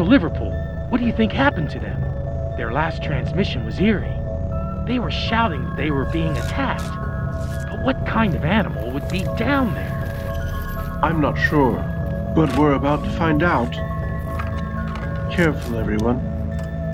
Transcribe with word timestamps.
Dr. 0.00 0.08
Liverpool, 0.08 0.52
what 0.88 0.98
do 0.98 1.06
you 1.06 1.12
think 1.12 1.30
happened 1.30 1.68
to 1.68 1.78
them? 1.78 2.00
Their 2.56 2.72
last 2.72 3.02
transmission 3.02 3.66
was 3.66 3.78
eerie. 3.78 4.16
They 4.86 4.98
were 4.98 5.10
shouting 5.10 5.62
that 5.66 5.76
they 5.76 5.90
were 5.90 6.06
being 6.06 6.34
attacked. 6.38 6.88
But 7.68 7.84
what 7.84 8.06
kind 8.06 8.34
of 8.34 8.42
animal 8.42 8.90
would 8.92 9.06
be 9.10 9.24
down 9.36 9.74
there? 9.74 11.00
I'm 11.02 11.20
not 11.20 11.34
sure, 11.34 11.74
but 12.34 12.56
we're 12.56 12.72
about 12.72 13.04
to 13.04 13.10
find 13.10 13.42
out. 13.42 13.74
Careful, 15.30 15.76
everyone. 15.76 16.18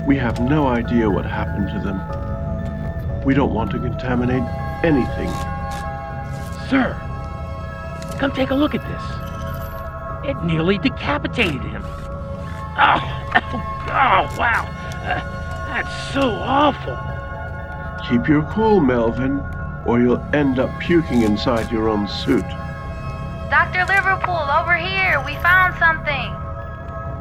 We 0.05 0.17
have 0.17 0.41
no 0.41 0.67
idea 0.67 1.09
what 1.09 1.25
happened 1.25 1.69
to 1.69 1.79
them. 1.79 3.23
We 3.23 3.33
don't 3.33 3.53
want 3.53 3.71
to 3.71 3.79
contaminate 3.79 4.43
anything. 4.83 5.29
Sir, 6.67 6.93
come 8.19 8.33
take 8.33 8.49
a 8.49 8.55
look 8.55 8.75
at 8.75 8.83
this. 8.85 10.29
It 10.29 10.43
nearly 10.43 10.77
decapitated 10.77 11.61
him. 11.61 11.85
Oh, 12.79 13.01
oh, 13.89 14.35
wow. 14.37 14.69
Uh, 15.03 15.67
that's 15.67 16.13
so 16.13 16.29
awful. 16.29 16.95
Keep 18.07 18.27
your 18.27 18.43
cool, 18.53 18.79
Melvin, 18.79 19.39
or 19.85 19.99
you'll 19.99 20.23
end 20.35 20.59
up 20.59 20.79
puking 20.79 21.23
inside 21.23 21.71
your 21.71 21.89
own 21.89 22.07
suit. 22.07 22.45
Dr. 23.49 23.85
Liverpool, 23.85 24.35
over 24.35 24.75
here. 24.75 25.23
We 25.25 25.33
found 25.41 25.73
something. 25.79 26.29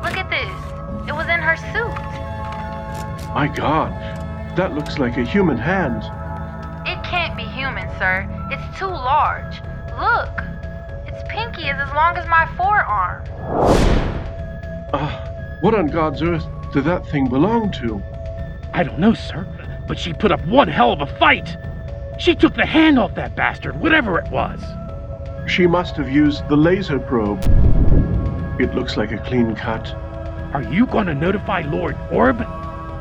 Look 0.03 0.19
at 0.19 0.29
this. 0.29 1.09
It 1.09 1.15
was 1.15 1.27
in 1.29 1.41
her 1.41 1.57
suit. 1.57 1.97
My 3.35 3.49
god, 3.49 3.93
that 4.57 4.75
looks 4.75 4.99
like 4.99 5.17
a 5.17 5.25
human 5.25 5.57
hand. 5.57 6.03
It 6.87 7.03
can't 7.03 7.37
be 7.37 7.45
human, 7.45 7.89
sir. 7.99 8.29
It's 8.51 8.79
too 8.79 8.87
large. 8.87 9.61
Look. 9.99 10.43
Its 11.07 11.23
pinky 11.29 11.69
is 11.69 11.77
as 11.79 11.93
long 11.95 12.17
as 12.17 12.27
my 12.29 12.47
forearm. 12.57 13.25
What 15.61 15.75
on 15.75 15.87
God's 15.87 16.23
earth 16.23 16.47
did 16.73 16.85
that 16.85 17.07
thing 17.07 17.29
belong 17.29 17.71
to? 17.73 18.03
I 18.75 18.83
don't 18.83 18.99
know, 18.99 19.15
sir, 19.15 19.47
but 19.89 19.99
she 19.99 20.13
put 20.13 20.31
up 20.31 20.45
one 20.47 20.69
hell 20.69 20.93
of 20.93 21.01
a 21.01 21.07
fight. 21.19 21.57
She 22.19 22.35
took 22.35 22.55
the 22.55 22.67
hand 22.67 22.99
off 22.99 23.15
that 23.15 23.35
bastard, 23.35 23.81
whatever 23.81 24.19
it 24.19 24.31
was. 24.31 24.63
She 25.47 25.67
must 25.67 25.97
have 25.97 26.11
used 26.11 26.47
the 26.49 26.57
laser 26.57 26.99
probe. 26.99 27.43
It 28.61 28.75
looks 28.75 28.99
like 28.99 29.13
a 29.13 29.19
clean 29.19 29.55
cut. 29.55 29.95
Are 30.53 30.63
you 30.71 30.87
going 30.87 31.07
to 31.07 31.15
notify 31.15 31.63
Lord 31.63 31.97
Oreb? 32.11 32.43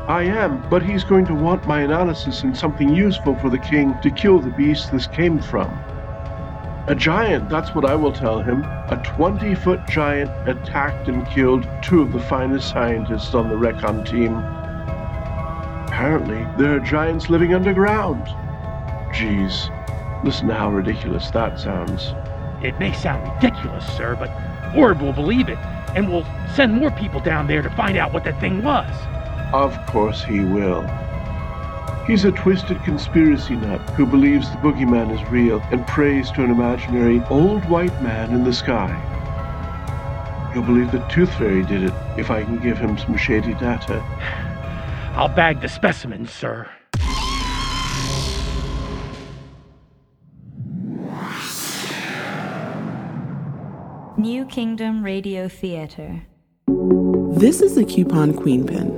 I 0.08 0.22
am, 0.22 0.66
but 0.70 0.82
he's 0.82 1.04
going 1.04 1.26
to 1.26 1.34
want 1.34 1.66
my 1.66 1.80
analysis 1.80 2.42
and 2.42 2.56
something 2.56 2.94
useful 2.94 3.34
for 3.36 3.50
the 3.50 3.58
king 3.58 3.94
to 4.02 4.10
kill 4.10 4.38
the 4.38 4.50
beast 4.50 4.92
this 4.92 5.06
came 5.06 5.40
from. 5.40 5.68
A 6.88 6.94
giant, 6.94 7.48
that's 7.48 7.74
what 7.74 7.84
I 7.84 7.96
will 7.96 8.12
tell 8.12 8.40
him. 8.40 8.62
A 8.62 9.02
20 9.04 9.56
foot 9.56 9.80
giant 9.88 10.30
attacked 10.48 11.08
and 11.08 11.26
killed 11.26 11.66
two 11.82 12.00
of 12.00 12.12
the 12.12 12.20
finest 12.20 12.70
scientists 12.70 13.34
on 13.34 13.48
the 13.48 13.56
Recon 13.56 14.04
team. 14.04 14.36
Apparently, 15.88 16.46
there 16.56 16.76
are 16.76 16.80
giants 16.80 17.28
living 17.28 17.54
underground. 17.54 18.24
Geez, 19.12 19.68
listen 20.22 20.46
to 20.46 20.54
how 20.54 20.70
ridiculous 20.70 21.28
that 21.32 21.58
sounds. 21.58 22.14
It 22.62 22.78
may 22.78 22.92
sound 22.92 23.34
ridiculous, 23.34 23.84
sir, 23.96 24.14
but 24.14 24.30
Oreb 24.76 25.00
will 25.00 25.12
believe 25.12 25.48
it 25.48 25.58
and 25.96 26.08
will 26.08 26.24
send 26.54 26.72
more 26.72 26.92
people 26.92 27.18
down 27.18 27.48
there 27.48 27.62
to 27.62 27.70
find 27.70 27.98
out 27.98 28.12
what 28.12 28.22
that 28.22 28.38
thing 28.38 28.62
was. 28.62 28.88
Of 29.52 29.76
course 29.86 30.22
he 30.22 30.38
will. 30.38 30.88
He's 32.06 32.24
a 32.24 32.30
twisted 32.30 32.80
conspiracy 32.84 33.56
nut 33.56 33.80
who 33.90 34.06
believes 34.06 34.48
the 34.48 34.58
boogeyman 34.58 35.12
is 35.12 35.28
real 35.28 35.60
and 35.72 35.84
prays 35.88 36.30
to 36.32 36.44
an 36.44 36.52
imaginary 36.52 37.20
old 37.30 37.64
white 37.68 38.00
man 38.00 38.32
in 38.32 38.44
the 38.44 38.52
sky. 38.52 38.92
He'll 40.52 40.62
believe 40.62 40.92
the 40.92 41.04
Tooth 41.08 41.34
Fairy 41.34 41.64
did 41.64 41.82
it 41.82 41.92
if 42.16 42.30
I 42.30 42.44
can 42.44 42.58
give 42.60 42.78
him 42.78 42.96
some 42.96 43.16
shady 43.16 43.54
data. 43.54 44.00
I'll 45.16 45.28
bag 45.28 45.60
the 45.60 45.68
specimens, 45.68 46.30
sir. 46.30 46.70
New 54.16 54.46
Kingdom 54.46 55.02
Radio 55.02 55.48
Theater. 55.48 56.22
This 56.68 57.60
is 57.60 57.74
the 57.74 57.84
Coupon 57.84 58.32
Queen 58.32 58.64
Pin 58.64 58.94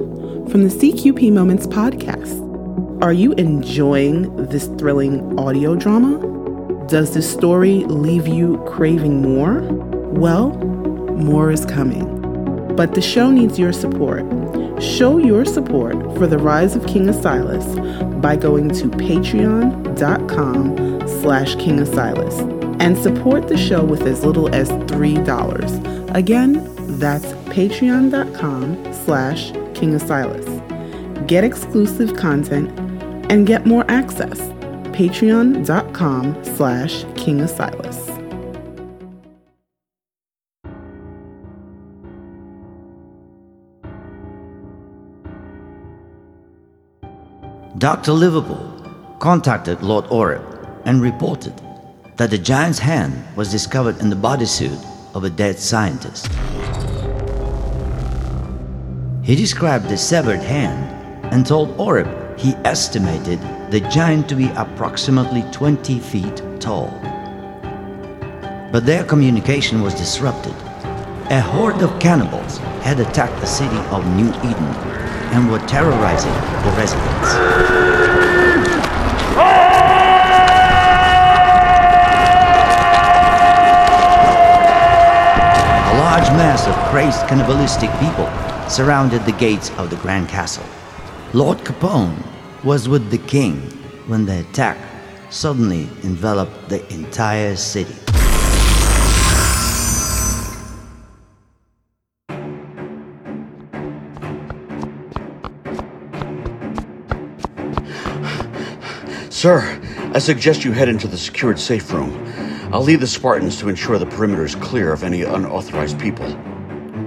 from 0.51 0.63
the 0.63 0.69
CQP 0.69 1.33
Moments 1.33 1.67
podcast. 1.67 2.38
Are 3.01 3.13
you 3.13 3.33
enjoying 3.35 4.35
this 4.49 4.67
thrilling 4.67 5.39
audio 5.39 5.77
drama? 5.77 6.19
Does 6.89 7.15
this 7.15 7.31
story 7.33 7.85
leave 7.85 8.27
you 8.27 8.57
craving 8.67 9.23
more? 9.23 9.61
Well, 10.11 10.51
more 10.51 11.53
is 11.53 11.65
coming. 11.65 12.75
But 12.75 12.97
the 12.97 13.01
show 13.01 13.31
needs 13.31 13.57
your 13.57 13.73
support. 13.73 14.25
Show 14.83 15.19
your 15.19 15.45
support 15.45 15.95
for 16.17 16.27
the 16.27 16.39
Rise 16.39 16.75
of 16.75 16.89
King 16.89 17.07
Asilas 17.07 18.21
by 18.21 18.35
going 18.35 18.71
to 18.71 18.89
patreon.com 18.89 20.77
slash 21.21 21.55
King 21.55 21.79
Asilas 21.79 22.81
and 22.81 22.99
support 22.99 23.47
the 23.47 23.57
show 23.57 23.85
with 23.85 24.03
as 24.03 24.25
little 24.25 24.53
as 24.53 24.71
$3. 24.71 26.15
Again, 26.17 26.75
that's 26.99 27.27
patreon.com 27.55 28.93
slash 29.05 29.53
King 29.75 29.93
Asilas. 29.93 30.47
Get 31.29 31.45
exclusive 31.45 32.17
content 32.17 32.88
and 33.29 33.47
get 33.47 33.67
more 33.67 33.85
access. 33.89 34.41
Patreon.com 34.93 36.45
slash 36.45 37.05
King 37.15 37.41
Asilas. 37.41 38.19
Dr. 47.79 48.11
Liverpool 48.11 48.75
contacted 49.21 49.83
Lord 49.83 50.05
Oreb 50.11 50.43
and 50.85 51.01
reported 51.01 51.55
that 52.17 52.31
the 52.31 52.39
giant's 52.39 52.81
hand 52.81 53.15
was 53.37 53.53
discovered 53.53 54.01
in 54.01 54.11
the 54.11 54.17
bodysuit 54.17 54.85
of 55.15 55.23
a 55.23 55.31
dead 55.31 55.61
scientist. 55.61 56.27
He 59.23 59.37
described 59.37 59.89
the 59.89 59.97
severed 59.97 60.41
hand 60.41 61.33
and 61.33 61.47
told 61.47 61.79
Oreb 61.79 62.09
he 62.39 62.55
estimated 62.65 63.41
the 63.73 63.81
giant 63.91 64.29
to 64.29 64.37
be 64.37 64.49
approximately 64.55 65.43
20 65.51 65.99
feet 65.99 66.43
tall. 66.61 66.89
But 68.71 68.87
their 68.87 69.03
communication 69.03 69.83
was 69.83 69.93
disrupted. 69.95 70.55
A 71.31 71.41
horde 71.41 71.83
of 71.83 71.99
cannibals 71.99 72.59
had 72.87 73.01
attacked 73.01 73.41
the 73.41 73.47
city 73.47 73.77
of 73.91 74.07
New 74.15 74.29
Eden 74.29 74.71
and 75.35 75.51
were 75.51 75.59
terrorizing 75.67 76.33
the 76.33 76.73
residents. 76.77 77.29
A 85.91 85.95
large 85.99 86.29
mass 86.39 86.69
of 86.69 86.75
crazed 86.89 87.27
cannibalistic 87.27 87.91
people 87.99 88.31
surrounded 88.71 89.25
the 89.25 89.33
gates 89.33 89.71
of 89.71 89.91
the 89.91 89.97
Grand 89.97 90.29
Castle. 90.29 90.65
Lord 91.35 91.59
Capone 91.59 92.17
was 92.65 92.89
with 92.89 93.11
the 93.11 93.19
king 93.19 93.61
when 94.07 94.25
the 94.25 94.41
attack 94.41 94.79
suddenly 95.29 95.83
enveloped 96.03 96.71
the 96.71 96.91
entire 96.91 97.55
city. 97.55 97.95
Sir, 109.29 109.79
I 110.15 110.19
suggest 110.21 110.65
you 110.65 110.73
head 110.73 110.89
into 110.89 111.07
the 111.07 111.19
secured 111.19 111.59
safe 111.59 111.93
room. 111.93 112.11
I'll 112.73 112.81
lead 112.81 113.01
the 113.01 113.07
Spartans 113.07 113.59
to 113.59 113.69
ensure 113.69 113.99
the 113.99 114.07
perimeter 114.07 114.47
is 114.47 114.55
clear 114.55 114.95
of 114.95 115.05
any 115.05 115.25
unauthorized 115.25 116.01
people. 116.01 116.27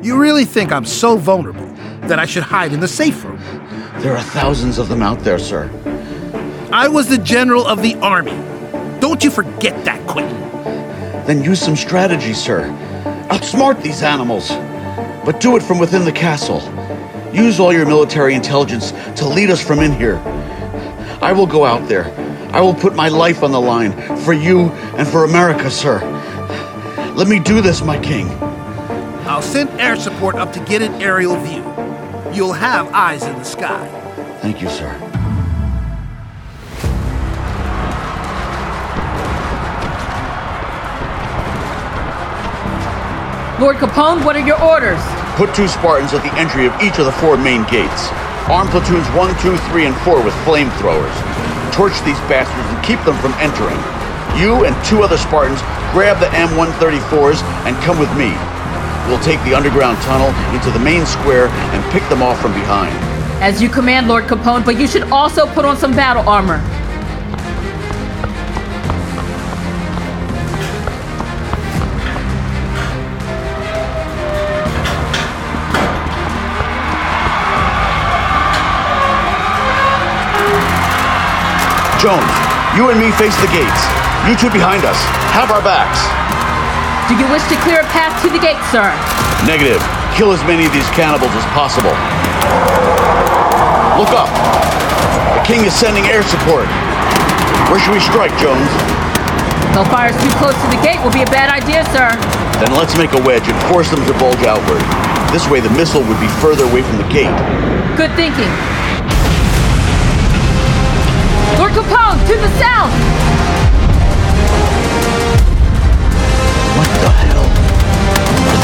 You 0.04 0.20
really 0.20 0.46
think 0.46 0.72
I'm 0.72 0.86
so 0.86 1.18
vulnerable 1.18 1.66
that 2.08 2.20
I 2.20 2.26
should 2.26 2.44
hide 2.44 2.72
in 2.72 2.80
the 2.80 2.88
safe 2.88 3.24
room? 3.24 3.40
There 4.02 4.18
are 4.18 4.24
thousands 4.24 4.80
of 4.80 4.90
them 4.90 5.04
out 5.04 5.20
there, 5.20 5.38
sir. 5.38 5.70
I 6.74 6.88
was 6.88 7.08
the 7.08 7.20
general 7.20 7.68
of 7.68 7.84
the 7.84 7.94
army. 7.98 8.32
Don't 9.00 9.24
you 9.24 9.30
forget 9.30 9.86
that, 9.86 10.08
Quentin. 10.08 10.40
Then 11.28 11.44
use 11.44 11.62
some 11.62 11.76
strategy, 11.76 12.34
sir. 12.34 12.64
Outsmart 13.30 13.84
these 13.84 14.02
animals. 14.02 14.50
But 15.24 15.40
do 15.40 15.56
it 15.56 15.62
from 15.62 15.78
within 15.78 16.04
the 16.04 16.12
castle. 16.12 16.62
Use 17.32 17.60
all 17.60 17.72
your 17.72 17.86
military 17.86 18.34
intelligence 18.34 18.92
to 19.18 19.28
lead 19.28 19.52
us 19.52 19.64
from 19.64 19.80
in 19.80 19.92
here. 19.92 20.18
I 21.22 21.32
will 21.32 21.46
go 21.46 21.64
out 21.64 21.88
there. 21.88 22.06
I 22.52 22.60
will 22.60 22.74
put 22.74 22.96
my 22.96 23.08
life 23.08 23.44
on 23.44 23.52
the 23.52 23.62
line 23.62 23.92
for 24.18 24.34
you 24.34 24.72
and 24.98 25.08
for 25.08 25.26
America, 25.26 25.70
sir. 25.70 26.00
Let 27.16 27.28
me 27.28 27.38
do 27.38 27.62
this, 27.62 27.84
my 27.84 28.00
king. 28.00 28.30
I'll 29.28 29.44
send 29.44 29.70
air 29.80 29.96
support 29.96 30.34
up 30.34 30.52
to 30.54 30.60
get 30.62 30.82
an 30.82 31.00
aerial 31.04 31.36
view. 31.36 31.62
You'll 32.34 32.54
have 32.54 32.88
eyes 32.94 33.24
in 33.24 33.34
the 33.34 33.44
sky. 33.44 33.86
Thank 34.42 34.62
you, 34.62 34.70
sir. 34.70 34.88
Lord 43.60 43.76
Capone, 43.76 44.24
what 44.24 44.38
are 44.38 44.48
your 44.48 44.62
orders? 44.64 45.02
Put 45.36 45.54
two 45.54 45.68
Spartans 45.68 46.14
at 46.14 46.24
the 46.24 46.34
entry 46.40 46.66
of 46.66 46.74
each 46.82 47.00
of 47.00 47.06
the 47.06 47.12
four 47.12 47.36
main 47.38 47.64
gates. 47.68 48.08
Arm 48.48 48.68
platoons 48.70 49.06
1, 49.12 49.36
2, 49.44 49.58
3, 49.70 49.86
and 49.86 49.96
4 50.02 50.24
with 50.24 50.34
flamethrowers. 50.48 51.14
Torch 51.76 52.00
these 52.02 52.20
bastards 52.32 52.68
and 52.72 52.84
keep 52.84 53.00
them 53.04 53.16
from 53.20 53.34
entering. 53.44 53.78
You 54.40 54.64
and 54.64 54.74
two 54.86 55.04
other 55.04 55.18
Spartans 55.18 55.62
grab 55.92 56.20
the 56.24 56.32
M134s 56.32 57.44
and 57.68 57.76
come 57.84 58.00
with 58.00 58.10
me. 58.18 58.32
We'll 59.08 59.20
take 59.20 59.44
the 59.44 59.54
underground 59.54 59.98
tunnel 60.04 60.30
into 60.54 60.72
the 60.72 60.80
main 60.80 61.06
square 61.06 61.48
and 61.48 61.92
pick 61.92 62.08
them 62.10 62.22
off 62.22 62.40
from 62.42 62.54
behind. 62.54 62.96
As 63.42 63.62
you 63.62 63.70
command, 63.70 64.08
Lord 64.08 64.26
Capone, 64.26 64.64
but 64.64 64.80
you 64.80 64.88
should 64.88 65.04
also 65.12 65.48
put 65.48 65.66
on 65.66 65.76
some 65.76 65.92
battle 65.92 66.28
armor. 66.30 66.60
Jones, 82.02 82.34
you 82.76 82.90
and 82.90 83.00
me 83.00 83.12
face 83.12 83.36
the 83.42 83.48
gates. 83.54 83.86
You 84.28 84.36
two 84.36 84.50
behind 84.50 84.86
us. 84.86 84.98
Have 85.34 85.52
our 85.52 85.62
backs. 85.62 86.21
Do 87.12 87.20
you 87.20 87.28
wish 87.28 87.44
to 87.52 87.60
clear 87.60 87.84
a 87.84 87.90
path 87.92 88.16
to 88.24 88.32
the 88.32 88.40
gate, 88.40 88.56
sir? 88.72 88.88
Negative. 89.44 89.84
Kill 90.16 90.32
as 90.32 90.40
many 90.48 90.64
of 90.64 90.72
these 90.72 90.88
cannibals 90.96 91.36
as 91.36 91.44
possible. 91.52 91.92
Look 94.00 94.16
up. 94.16 94.32
The 95.36 95.44
king 95.44 95.68
is 95.68 95.76
sending 95.76 96.08
air 96.08 96.24
support. 96.24 96.72
Where 97.68 97.84
should 97.84 97.92
we 97.92 98.00
strike, 98.00 98.32
Jones? 98.40 98.64
They'll 99.76 99.92
fire 99.92 100.16
too 100.16 100.32
close 100.40 100.56
to 100.56 100.68
the 100.72 100.80
gate 100.80 101.04
will 101.04 101.12
be 101.12 101.28
a 101.28 101.28
bad 101.28 101.52
idea, 101.52 101.84
sir. 101.92 102.16
Then 102.64 102.72
let's 102.80 102.96
make 102.96 103.12
a 103.12 103.22
wedge 103.28 103.44
and 103.44 103.60
force 103.68 103.92
them 103.92 104.00
to 104.08 104.16
bulge 104.16 104.48
outward. 104.48 104.80
This 105.36 105.52
way 105.52 105.60
the 105.60 105.74
missile 105.76 106.08
would 106.08 106.20
be 106.24 106.32
further 106.40 106.64
away 106.64 106.80
from 106.80 106.96
the 106.96 107.10
gate. 107.12 107.36
Good 108.00 108.16
thinking. 108.16 108.48
Lord 111.60 111.76
Capone, 111.76 112.24
to 112.24 112.40
the 112.40 112.52
south! 112.56 113.31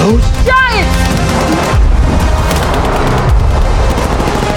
Those? 0.07 0.23
Giants! 0.47 0.95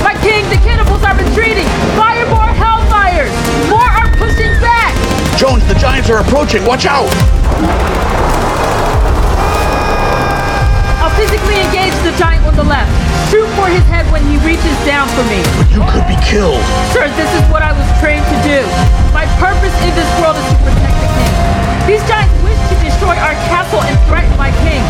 My 0.07 0.15
king, 0.23 0.47
the 0.47 0.61
cannibals 0.63 1.03
are 1.03 1.17
retreating! 1.19 1.67
Fire 1.99 2.27
more 2.31 2.51
hellfires! 2.55 3.35
More 3.67 3.91
are 3.91 4.11
pushing 4.15 4.55
back! 4.63 4.95
Jones, 5.35 5.67
the 5.67 5.75
giants 5.75 6.09
are 6.11 6.23
approaching. 6.23 6.63
Watch 6.65 6.87
out! 6.87 7.11
I'll 11.03 11.15
physically 11.19 11.59
engage 11.59 11.97
the 12.07 12.15
giant 12.15 12.47
on 12.47 12.55
the 12.55 12.65
left. 12.65 12.93
Shoot 13.31 13.49
for 13.59 13.67
his 13.67 13.83
head 13.91 14.07
when 14.13 14.23
he 14.31 14.39
reaches 14.47 14.77
down 14.87 15.09
for 15.19 15.25
me. 15.27 15.43
But 15.59 15.71
you 15.75 15.83
could 15.91 16.07
be 16.07 16.19
killed. 16.23 16.63
Sir, 16.95 17.11
this 17.19 17.31
is 17.35 17.43
what 17.51 17.63
I 17.63 17.75
was 17.75 17.87
trained 17.99 18.27
to 18.27 18.39
do. 18.47 18.63
My 19.11 19.27
purpose 19.43 19.75
in 19.83 19.91
this 19.99 20.11
world 20.23 20.39
is 20.39 20.47
to 20.47 20.59
protect 20.63 20.95
the 20.95 21.11
king. 21.11 21.35
These 21.91 22.05
giants 22.07 22.35
wish 22.47 22.59
to 22.71 22.77
destroy 22.85 23.17
our 23.19 23.35
castle 23.51 23.83
and 23.83 23.99
threaten 24.07 24.31
my 24.39 24.55
king. 24.63 24.83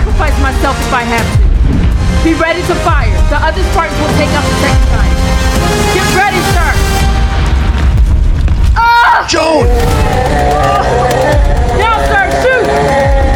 Sacrifice 0.00 0.40
myself 0.40 0.80
if 0.80 0.94
I 0.94 1.02
have 1.02 1.28
to. 1.28 2.24
Be 2.24 2.32
ready 2.40 2.62
to 2.62 2.74
fire. 2.76 3.12
The 3.28 3.36
other 3.36 3.62
Spartans 3.64 4.00
will 4.00 4.08
take 4.16 4.32
up 4.32 4.42
the 4.48 4.56
second 4.64 4.88
giant. 4.88 5.18
Get 5.92 6.08
ready, 6.16 6.40
sir. 6.56 6.72
Ah! 8.80 9.26
Jones! 9.28 9.68
Now, 11.76 12.00
sir, 12.08 12.24
shoot! 12.40 13.29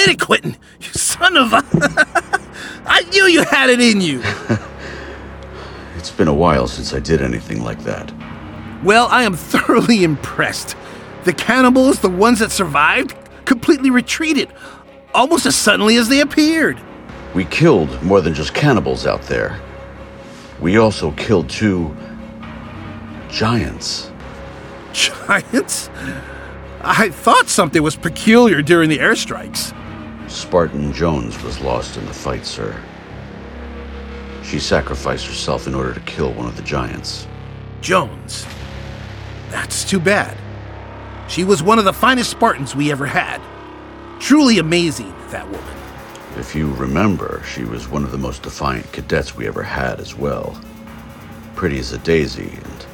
Did 0.00 0.10
it, 0.14 0.20
Quentin! 0.20 0.56
You 0.80 0.92
son 0.92 1.36
of 1.36 1.52
a. 1.52 1.62
I 2.86 3.02
knew 3.10 3.24
you 3.24 3.44
had 3.44 3.70
it 3.70 3.80
in 3.80 4.00
you! 4.00 4.22
It's 5.96 6.10
been 6.10 6.28
a 6.28 6.34
while 6.34 6.66
since 6.66 6.94
I 6.94 6.98
did 6.98 7.20
anything 7.20 7.62
like 7.62 7.80
that. 7.80 8.10
Well, 8.82 9.06
I 9.10 9.24
am 9.24 9.34
thoroughly 9.34 10.02
impressed. 10.02 10.74
The 11.24 11.34
cannibals, 11.34 11.98
the 11.98 12.08
ones 12.08 12.38
that 12.38 12.50
survived, 12.50 13.14
completely 13.44 13.90
retreated, 13.90 14.48
almost 15.12 15.44
as 15.44 15.56
suddenly 15.56 15.96
as 15.96 16.08
they 16.08 16.20
appeared. 16.20 16.80
We 17.34 17.44
killed 17.44 18.02
more 18.02 18.22
than 18.22 18.32
just 18.32 18.54
cannibals 18.54 19.06
out 19.06 19.20
there. 19.24 19.60
We 20.58 20.78
also 20.78 21.10
killed 21.12 21.50
two 21.50 21.94
giants. 23.28 24.10
Giants? 24.94 25.90
I 26.80 27.10
thought 27.10 27.50
something 27.50 27.82
was 27.82 27.94
peculiar 27.94 28.62
during 28.62 28.88
the 28.88 28.98
airstrikes. 28.98 29.76
Spartan 30.30 30.92
Jones 30.92 31.42
was 31.42 31.60
lost 31.60 31.96
in 31.96 32.06
the 32.06 32.14
fight, 32.14 32.46
sir. 32.46 32.80
She 34.44 34.60
sacrificed 34.60 35.26
herself 35.26 35.66
in 35.66 35.74
order 35.74 35.92
to 35.92 36.00
kill 36.00 36.32
one 36.32 36.46
of 36.46 36.56
the 36.56 36.62
giants. 36.62 37.26
Jones. 37.80 38.46
That's 39.50 39.84
too 39.84 39.98
bad. 39.98 40.36
She 41.28 41.42
was 41.42 41.62
one 41.62 41.78
of 41.78 41.84
the 41.84 41.92
finest 41.92 42.30
Spartans 42.30 42.76
we 42.76 42.92
ever 42.92 43.06
had. 43.06 43.40
Truly 44.20 44.58
amazing, 44.58 45.12
that 45.30 45.46
woman. 45.46 45.76
If 46.36 46.54
you 46.54 46.72
remember, 46.74 47.42
she 47.44 47.64
was 47.64 47.88
one 47.88 48.04
of 48.04 48.12
the 48.12 48.18
most 48.18 48.42
defiant 48.42 48.90
cadets 48.92 49.36
we 49.36 49.48
ever 49.48 49.64
had 49.64 49.98
as 49.98 50.14
well. 50.14 50.58
Pretty 51.56 51.78
as 51.80 51.92
a 51.92 51.98
daisy 51.98 52.50
and 52.50 52.86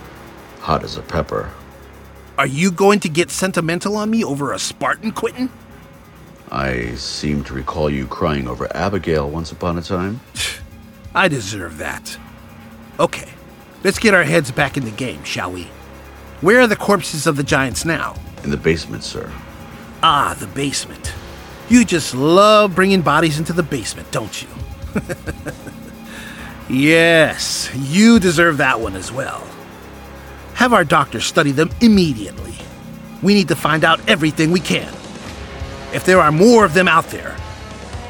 hot 0.61 0.83
as 0.85 0.97
a 0.97 1.03
pepper. 1.03 1.51
Are 2.39 2.47
you 2.47 2.71
going 2.71 3.01
to 3.01 3.09
get 3.11 3.31
sentimental 3.31 3.97
on 3.97 4.11
me 4.11 4.25
over 4.25 4.53
a 4.53 4.59
Spartan, 4.59 5.13
Quentin? 5.13 5.51
I 6.51 6.95
seem 6.95 7.43
to 7.45 7.55
recall 7.55 7.91
you 7.91 8.07
crying 8.07 8.47
over 8.47 8.69
Abigail 8.77 9.29
once 9.29 9.53
upon 9.53 9.79
a 9.79 9.83
time. 9.83 10.21
I 11.15 11.29
deserve 11.29 11.79
that. 11.79 12.19
Okay, 13.01 13.29
let's 13.85 13.99
get 13.99 14.15
our 14.15 14.23
heads 14.25 14.51
back 14.51 14.77
in 14.77 14.85
the 14.85 14.91
game, 14.91 15.23
shall 15.25 15.51
we? 15.51 15.65
Where 16.41 16.61
are 16.61 16.67
the 16.67 16.77
corpses 16.77 17.27
of 17.27 17.37
the 17.37 17.43
giants 17.43 17.85
now? 17.85 18.15
In 18.45 18.51
the 18.51 18.57
basement, 18.57 19.03
sir. 19.03 19.31
Ah, 20.03 20.37
the 20.39 20.47
basement. 20.47 21.13
You 21.69 21.85
just 21.85 22.15
love 22.15 22.75
bringing 22.75 23.03
bodies 23.03 23.39
into 23.39 23.53
the 23.53 23.63
basement, 23.63 24.11
don't 24.13 24.43
you? 24.43 24.49
yes, 26.69 27.71
you 27.75 28.21
deserve 28.21 28.59
that 28.59 28.81
one 28.81 28.95
as 28.95 29.11
well. 29.11 29.47
Have 30.55 30.73
our 30.73 30.85
doctor 30.85 31.21
study 31.21 31.51
them 31.51 31.71
immediately. 31.81 32.55
We 33.23 33.35
need 33.35 33.49
to 33.49 33.57
find 33.57 33.85
out 33.85 34.07
everything 34.09 34.53
we 34.53 34.61
can. 34.61 34.96
If 35.97 36.05
there 36.05 36.21
are 36.21 36.31
more 36.31 36.67
of 36.67 36.75
them 36.75 36.89
out 36.89 37.07
there, 37.07 37.35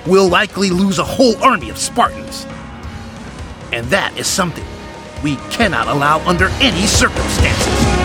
we'll 0.08 0.28
likely 0.28 0.70
lose 0.70 0.98
a 0.98 1.04
whole 1.04 1.40
army 1.40 1.70
of 1.70 1.78
Spartans. 1.78 2.44
And 3.72 3.86
that 3.90 4.12
is 4.18 4.26
something 4.26 4.64
we 5.22 5.36
cannot 5.52 5.86
allow 5.86 6.18
under 6.26 6.48
any 6.60 6.84
circumstances. 6.88 7.96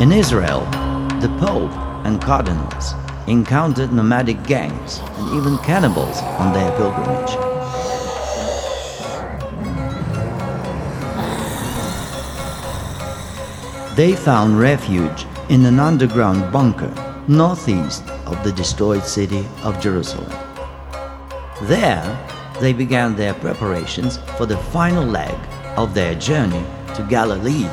In 0.00 0.12
Israel, 0.12 0.77
the 1.20 1.28
Pope 1.40 1.72
and 2.06 2.22
cardinals 2.22 2.94
encountered 3.26 3.92
nomadic 3.92 4.40
gangs 4.44 5.00
and 5.00 5.34
even 5.36 5.58
cannibals 5.58 6.18
on 6.38 6.52
their 6.52 6.70
pilgrimage. 6.76 7.34
They 13.96 14.14
found 14.14 14.60
refuge 14.60 15.26
in 15.48 15.64
an 15.64 15.80
underground 15.80 16.52
bunker 16.52 16.94
northeast 17.26 18.08
of 18.26 18.42
the 18.44 18.52
destroyed 18.52 19.02
city 19.02 19.44
of 19.64 19.80
Jerusalem. 19.80 20.30
There, 21.62 22.06
they 22.60 22.72
began 22.72 23.16
their 23.16 23.34
preparations 23.34 24.18
for 24.36 24.46
the 24.46 24.56
final 24.56 25.04
leg 25.04 25.36
of 25.76 25.94
their 25.94 26.14
journey 26.14 26.64
to 26.94 27.06
Galilee 27.10 27.68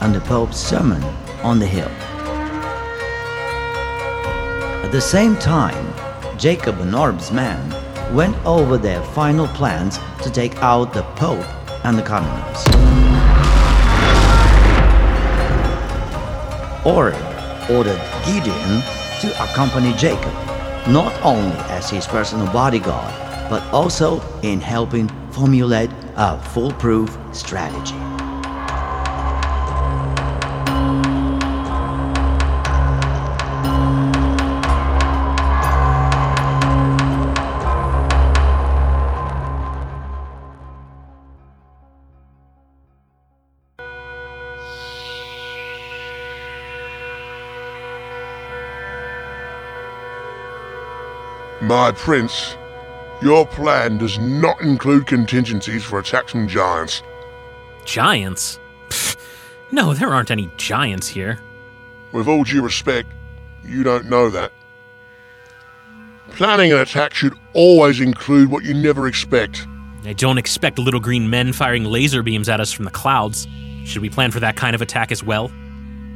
and 0.00 0.14
the 0.14 0.20
Pope's 0.20 0.56
sermon 0.56 1.02
on 1.42 1.58
the 1.58 1.66
hill. 1.66 1.90
At 4.86 4.92
the 4.92 5.00
same 5.00 5.34
time, 5.34 5.92
Jacob 6.38 6.78
and 6.78 6.94
Oreb's 6.94 7.32
men 7.32 7.58
went 8.14 8.36
over 8.46 8.78
their 8.78 9.02
final 9.02 9.48
plans 9.48 9.98
to 10.22 10.30
take 10.30 10.56
out 10.58 10.94
the 10.94 11.02
Pope 11.16 11.44
and 11.84 11.98
the 11.98 12.04
commoners. 12.04 12.64
Oreb 16.86 17.20
ordered 17.68 18.00
Gideon 18.24 18.80
to 19.22 19.34
accompany 19.42 19.92
Jacob, 19.94 20.32
not 20.86 21.12
only 21.24 21.56
as 21.68 21.90
his 21.90 22.06
personal 22.06 22.46
bodyguard, 22.52 23.12
but 23.50 23.64
also 23.74 24.20
in 24.42 24.60
helping 24.60 25.08
formulate 25.32 25.90
a 26.14 26.40
foolproof 26.40 27.18
strategy. 27.32 28.05
My 51.60 51.92
prince, 51.92 52.56
your 53.22 53.46
plan 53.46 53.98
does 53.98 54.18
not 54.18 54.60
include 54.60 55.06
contingencies 55.06 55.84
for 55.84 55.98
attacks 55.98 56.32
from 56.32 56.48
giants. 56.48 57.02
Giants? 57.84 58.58
Pfft, 58.88 59.16
no, 59.72 59.94
there 59.94 60.12
aren't 60.12 60.30
any 60.30 60.50
giants 60.58 61.08
here. 61.08 61.40
With 62.12 62.28
all 62.28 62.44
due 62.44 62.62
respect, 62.62 63.08
you 63.64 63.82
don't 63.82 64.08
know 64.10 64.28
that. 64.30 64.52
Planning 66.30 66.72
an 66.72 66.78
attack 66.78 67.14
should 67.14 67.34
always 67.54 68.00
include 68.00 68.50
what 68.50 68.64
you 68.64 68.74
never 68.74 69.06
expect. 69.06 69.66
I 70.04 70.12
don't 70.12 70.38
expect 70.38 70.78
little 70.78 71.00
green 71.00 71.30
men 71.30 71.52
firing 71.52 71.84
laser 71.84 72.22
beams 72.22 72.48
at 72.48 72.60
us 72.60 72.70
from 72.70 72.84
the 72.84 72.90
clouds. 72.90 73.48
Should 73.84 74.02
we 74.02 74.10
plan 74.10 74.30
for 74.30 74.40
that 74.40 74.56
kind 74.56 74.74
of 74.74 74.82
attack 74.82 75.10
as 75.10 75.24
well? 75.24 75.50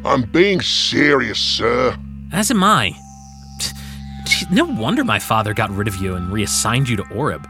I'm 0.05 0.23
being 0.23 0.61
serious, 0.61 1.39
sir. 1.39 1.97
As 2.33 2.51
am 2.51 2.63
I. 2.63 2.95
No 4.51 4.65
wonder 4.65 5.05
my 5.05 5.19
father 5.19 5.53
got 5.55 5.71
rid 5.71 5.89
of 5.89 5.97
you 5.97 6.15
and 6.15 6.33
reassigned 6.33 6.89
you 6.89 6.97
to 6.97 7.05
Oreb. 7.15 7.47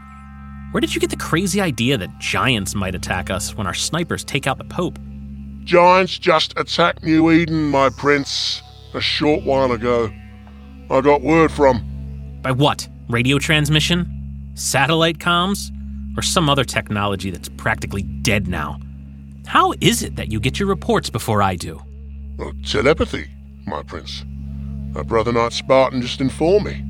Where 0.71 0.81
did 0.81 0.95
you 0.95 1.01
get 1.01 1.09
the 1.09 1.17
crazy 1.17 1.59
idea 1.59 1.97
that 1.97 2.19
giants 2.19 2.75
might 2.75 2.95
attack 2.95 3.29
us 3.29 3.55
when 3.55 3.67
our 3.67 3.73
snipers 3.73 4.23
take 4.23 4.47
out 4.47 4.57
the 4.57 4.63
Pope? 4.63 4.99
Giants 5.63 6.17
just 6.17 6.57
attacked 6.57 7.03
New 7.03 7.29
Eden, 7.31 7.69
my 7.69 7.89
prince, 7.89 8.61
a 8.93 9.01
short 9.01 9.43
while 9.43 9.71
ago. 9.71 10.11
I 10.89 11.01
got 11.01 11.21
word 11.21 11.51
from. 11.51 12.39
By 12.41 12.51
what? 12.51 12.87
Radio 13.09 13.37
transmission? 13.37 14.51
Satellite 14.55 15.19
comms? 15.19 15.71
Or 16.17 16.21
some 16.21 16.49
other 16.49 16.63
technology 16.63 17.31
that's 17.31 17.49
practically 17.49 18.03
dead 18.03 18.47
now? 18.47 18.79
How 19.45 19.73
is 19.81 20.03
it 20.03 20.15
that 20.15 20.31
you 20.31 20.39
get 20.39 20.59
your 20.59 20.69
reports 20.69 21.09
before 21.09 21.41
I 21.41 21.55
do? 21.55 21.81
Well, 22.37 22.53
telepathy, 22.65 23.29
my 23.65 23.83
prince. 23.83 24.23
My 24.93 25.03
brother 25.03 25.31
Knight 25.31 25.53
Spartan 25.53 26.01
just 26.01 26.19
informed 26.19 26.65
me. 26.65 26.85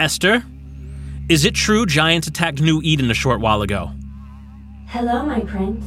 Esther, 0.00 0.44
is 1.28 1.44
it 1.44 1.54
true 1.54 1.86
giants 1.86 2.26
attacked 2.26 2.60
New 2.60 2.80
Eden 2.82 3.08
a 3.10 3.14
short 3.14 3.40
while 3.40 3.62
ago? 3.62 3.92
Hello, 4.88 5.24
my 5.24 5.40
prince. 5.40 5.84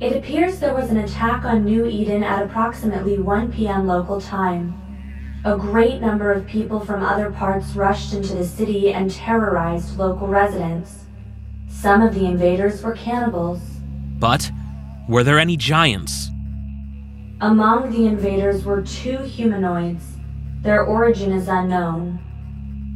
It 0.00 0.16
appears 0.16 0.58
there 0.58 0.74
was 0.74 0.90
an 0.90 0.96
attack 0.96 1.44
on 1.44 1.64
New 1.64 1.86
Eden 1.86 2.24
at 2.24 2.42
approximately 2.42 3.18
1 3.18 3.52
p.m. 3.52 3.86
local 3.86 4.20
time. 4.20 4.74
A 5.44 5.56
great 5.56 6.00
number 6.00 6.32
of 6.32 6.46
people 6.46 6.80
from 6.80 7.04
other 7.04 7.30
parts 7.30 7.76
rushed 7.76 8.12
into 8.12 8.34
the 8.34 8.44
city 8.44 8.92
and 8.92 9.10
terrorized 9.10 9.96
local 9.96 10.26
residents. 10.26 11.04
Some 11.68 12.02
of 12.02 12.14
the 12.14 12.26
invaders 12.26 12.82
were 12.82 12.94
cannibals. 12.94 13.60
But 14.18 14.50
were 15.08 15.22
there 15.22 15.38
any 15.38 15.56
giants? 15.56 16.30
Among 17.42 17.90
the 17.90 18.04
invaders 18.04 18.66
were 18.66 18.82
two 18.82 19.16
humanoids. 19.18 20.04
Their 20.60 20.84
origin 20.84 21.32
is 21.32 21.48
unknown. 21.48 22.18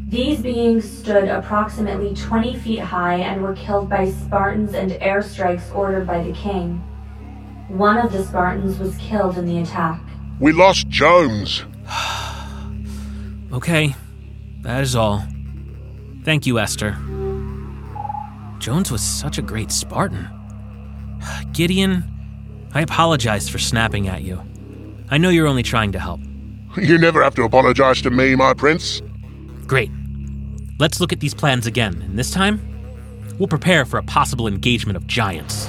These 0.07 0.43
beings 0.43 0.89
stood 0.89 1.29
approximately 1.29 2.15
20 2.15 2.59
feet 2.59 2.81
high 2.81 3.21
and 3.21 3.43
were 3.43 3.55
killed 3.55 3.89
by 3.89 4.11
Spartans 4.11 4.75
and 4.75 4.91
airstrikes 4.93 5.75
ordered 5.75 6.07
by 6.07 6.23
the 6.23 6.35
king. 6.35 6.75
One 7.69 7.97
of 7.97 8.13
the 8.13 8.23
Spartans 8.23 8.79
was 8.79 8.95
killed 8.99 9.39
in 9.39 9.47
the 9.47 9.61
attack. 9.61 10.03
We 10.39 10.53
lost 10.53 10.89
Jones. 10.89 11.65
okay, 13.51 13.95
that 14.61 14.83
is 14.83 14.95
all. 14.95 15.25
Thank 16.23 16.45
you, 16.45 16.59
Esther. 16.59 16.99
Jones 18.59 18.93
was 18.93 19.01
such 19.01 19.39
a 19.39 19.43
great 19.43 19.73
Spartan. 19.73 20.29
Gideon, 21.53 22.14
I 22.75 22.81
apologize 22.81 23.49
for 23.49 23.59
snapping 23.59 24.09
at 24.09 24.23
you. 24.23 24.43
I 25.09 25.17
know 25.17 25.29
you're 25.29 25.47
only 25.47 25.63
trying 25.63 25.93
to 25.93 26.01
help. 26.01 26.21
You 26.77 26.99
never 26.99 27.23
have 27.23 27.37
to 27.37 27.45
apologize 27.45 28.03
to 28.03 28.11
me, 28.11 28.35
my 28.35 28.53
prince. 28.53 29.01
Great. 29.65 29.93
Let's 30.81 31.01
look 31.01 31.13
at 31.13 31.21
these 31.21 31.35
plans 31.35 31.69
again, 31.69 32.03
and 32.03 32.19
this 32.19 32.33
time, 32.33 32.61
we'll 33.39 33.47
prepare 33.47 33.85
for 33.85 33.99
a 33.99 34.03
possible 34.03 34.49
engagement 34.49 34.97
of 34.97 35.07
giants. 35.07 35.69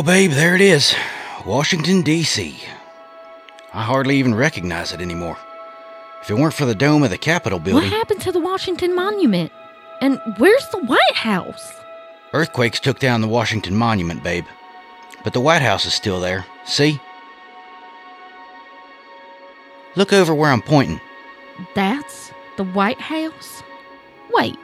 Well, 0.00 0.16
babe, 0.16 0.30
there 0.30 0.54
it 0.54 0.62
is 0.62 0.96
Washington, 1.44 2.00
D.C. 2.00 2.56
I 3.74 3.82
hardly 3.82 4.16
even 4.16 4.34
recognize 4.34 4.94
it 4.94 5.02
anymore. 5.02 5.36
If 6.22 6.30
it 6.30 6.36
weren't 6.36 6.54
for 6.54 6.64
the 6.64 6.74
dome 6.74 7.02
of 7.02 7.10
the 7.10 7.18
Capitol 7.18 7.58
building. 7.58 7.74
What 7.84 7.92
happened 7.92 8.22
to 8.22 8.32
the 8.32 8.40
Washington 8.40 8.94
Monument? 8.94 9.52
And 10.00 10.18
where's 10.38 10.66
the 10.68 10.78
White 10.78 11.16
House? 11.16 11.74
Earthquakes 12.32 12.80
took 12.80 12.98
down 12.98 13.20
the 13.20 13.28
Washington 13.28 13.76
Monument, 13.76 14.22
babe. 14.22 14.46
But 15.22 15.34
the 15.34 15.40
White 15.42 15.60
House 15.60 15.84
is 15.84 15.92
still 15.92 16.18
there. 16.18 16.46
See? 16.64 16.98
Look 19.96 20.14
over 20.14 20.34
where 20.34 20.50
I'm 20.50 20.62
pointing. 20.62 21.02
That's 21.74 22.32
the 22.56 22.64
White 22.64 23.02
House? 23.02 23.62
Wait, 24.32 24.56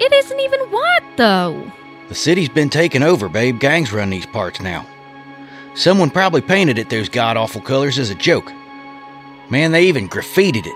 it 0.00 0.12
isn't 0.12 0.40
even 0.40 0.58
white, 0.72 1.14
though. 1.16 1.70
The 2.10 2.16
city's 2.16 2.48
been 2.48 2.70
taken 2.70 3.04
over, 3.04 3.28
babe. 3.28 3.60
Gangs 3.60 3.92
run 3.92 4.10
these 4.10 4.26
parts 4.26 4.60
now. 4.60 4.84
Someone 5.76 6.10
probably 6.10 6.40
painted 6.40 6.76
it 6.76 6.90
those 6.90 7.08
god 7.08 7.36
awful 7.36 7.60
colors 7.60 8.00
as 8.00 8.10
a 8.10 8.16
joke. 8.16 8.52
Man, 9.48 9.70
they 9.70 9.84
even 9.86 10.08
graffitied 10.08 10.66
it. 10.66 10.74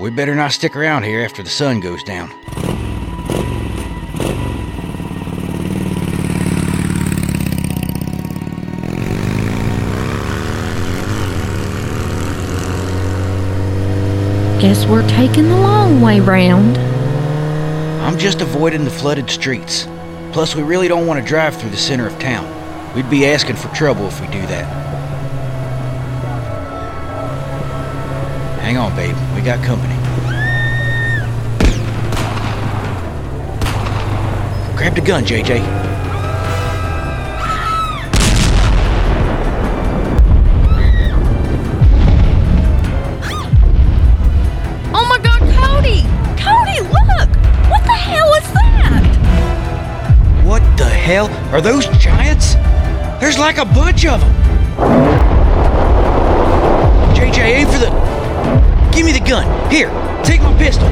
we 0.00 0.08
better 0.08 0.34
not 0.34 0.52
stick 0.52 0.74
around 0.74 1.02
here 1.02 1.22
after 1.22 1.42
the 1.42 1.50
sun 1.50 1.80
goes 1.80 2.02
down. 2.02 2.30
Guess 14.62 14.86
we're 14.86 15.06
taking 15.08 15.46
the 15.50 15.60
long 15.60 16.00
way 16.00 16.20
round. 16.20 16.89
I'm 18.10 18.18
just 18.18 18.40
avoiding 18.40 18.84
the 18.84 18.90
flooded 18.90 19.30
streets. 19.30 19.86
Plus, 20.32 20.56
we 20.56 20.64
really 20.64 20.88
don't 20.88 21.06
want 21.06 21.22
to 21.22 21.24
drive 21.24 21.54
through 21.54 21.70
the 21.70 21.76
center 21.76 22.08
of 22.08 22.18
town. 22.18 22.44
We'd 22.92 23.08
be 23.08 23.24
asking 23.24 23.54
for 23.54 23.68
trouble 23.68 24.08
if 24.08 24.20
we 24.20 24.26
do 24.26 24.40
that. 24.48 24.64
Hang 28.62 28.78
on, 28.78 28.96
babe. 28.96 29.14
We 29.36 29.42
got 29.42 29.64
company. 29.64 29.94
Grab 34.76 34.96
the 34.96 35.02
gun, 35.02 35.24
JJ. 35.24 36.09
hell 51.10 51.28
are 51.52 51.60
those 51.60 51.88
giants? 51.98 52.54
There's 53.20 53.36
like 53.36 53.58
a 53.58 53.64
bunch 53.64 54.06
of 54.06 54.20
them. 54.20 54.32
JJ, 57.16 57.38
aim 57.38 57.66
for 57.66 57.78
the. 57.78 57.90
Give 58.94 59.04
me 59.04 59.10
the 59.10 59.24
gun. 59.28 59.44
Here, 59.70 59.90
take 60.22 60.40
my 60.40 60.56
pistol. 60.56 60.86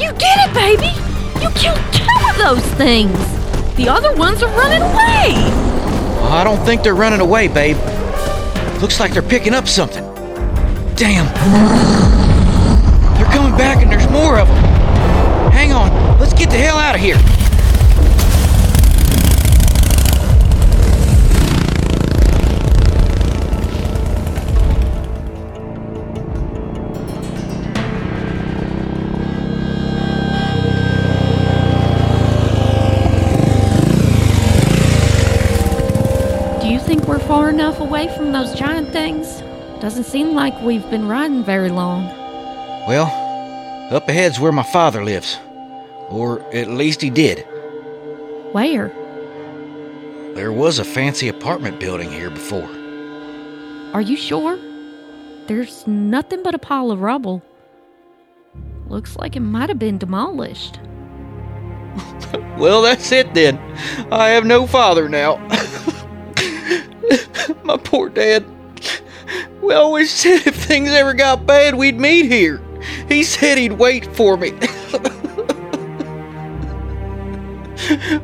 You 0.00 0.10
did 0.18 0.36
it, 0.42 0.52
baby! 0.52 0.90
You 1.40 1.48
killed 1.50 1.80
two 1.92 2.28
of 2.28 2.36
those 2.38 2.64
things! 2.74 3.16
The 3.76 3.88
other 3.88 4.12
ones 4.16 4.42
are 4.42 4.50
running 4.56 4.82
away! 4.82 5.62
I 6.28 6.42
don't 6.42 6.64
think 6.64 6.82
they're 6.82 6.96
running 6.96 7.20
away, 7.20 7.46
babe. 7.46 7.76
Looks 8.82 8.98
like 8.98 9.12
they're 9.12 9.22
picking 9.22 9.54
up 9.54 9.68
something. 9.68 10.02
Damn. 10.96 11.26
They're 13.16 13.32
coming 13.32 13.56
back 13.56 13.80
and 13.80 13.92
there's 13.92 14.10
more 14.10 14.40
of 14.40 14.48
them. 14.48 14.56
Hang 15.52 15.72
on. 15.72 16.18
Let's 16.18 16.34
get 16.34 16.50
the 16.50 16.56
hell 16.56 16.78
out 16.78 16.96
of 16.96 17.00
here. 17.00 17.41
Far 37.32 37.48
enough 37.48 37.80
away 37.80 38.14
from 38.14 38.30
those 38.30 38.52
giant 38.52 38.92
things? 38.92 39.40
Doesn't 39.80 40.04
seem 40.04 40.34
like 40.34 40.60
we've 40.60 40.88
been 40.90 41.08
riding 41.08 41.42
very 41.42 41.70
long. 41.70 42.04
Well, 42.86 43.06
up 43.90 44.06
ahead's 44.06 44.38
where 44.38 44.52
my 44.52 44.62
father 44.62 45.02
lives. 45.02 45.38
Or 46.10 46.42
at 46.54 46.68
least 46.68 47.00
he 47.00 47.08
did. 47.08 47.38
Where? 48.52 48.88
There 50.34 50.52
was 50.52 50.78
a 50.78 50.84
fancy 50.84 51.28
apartment 51.28 51.80
building 51.80 52.12
here 52.12 52.28
before. 52.28 52.68
Are 53.94 54.02
you 54.02 54.18
sure? 54.18 54.58
There's 55.46 55.86
nothing 55.86 56.42
but 56.42 56.54
a 56.54 56.58
pile 56.58 56.90
of 56.90 57.00
rubble. 57.00 57.42
Looks 58.88 59.16
like 59.16 59.36
it 59.36 59.40
might 59.40 59.70
have 59.70 59.78
been 59.78 59.96
demolished. 59.96 60.78
Well, 62.58 62.82
that's 62.82 63.10
it 63.12 63.32
then. 63.34 63.58
I 64.12 64.28
have 64.28 64.44
no 64.44 64.66
father 64.66 65.08
now. 65.08 65.36
My 67.64 67.76
poor 67.76 68.08
dad. 68.08 68.44
We 69.62 69.74
always 69.74 70.10
said 70.10 70.46
if 70.46 70.56
things 70.56 70.90
ever 70.90 71.14
got 71.14 71.46
bad, 71.46 71.76
we'd 71.76 71.98
meet 71.98 72.26
here. 72.26 72.60
He 73.08 73.22
said 73.22 73.58
he'd 73.58 73.72
wait 73.72 74.06
for 74.16 74.36
me. 74.36 74.52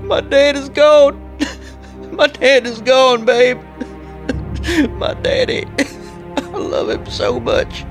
My 0.02 0.20
dad 0.20 0.56
is 0.56 0.68
gone. 0.68 1.24
My 2.12 2.26
dad 2.26 2.66
is 2.66 2.80
gone, 2.80 3.24
babe. 3.24 3.60
My 4.90 5.14
daddy. 5.14 5.64
I 6.36 6.40
love 6.40 6.90
him 6.90 7.06
so 7.06 7.38
much. 7.38 7.84